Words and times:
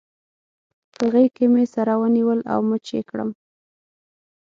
په 0.93 1.03
غېږ 1.13 1.29
کې 1.35 1.45
مې 1.53 1.63
سره 1.73 1.93
ونیول 2.01 2.39
او 2.53 2.59
مچ 2.69 2.85
يې 2.95 3.01
کړم. 3.09 3.29